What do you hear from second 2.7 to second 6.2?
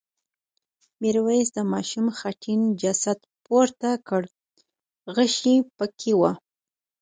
جسد پورته کړ غشی پکې